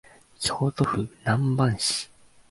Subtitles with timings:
[0.39, 2.07] 京都府南丹市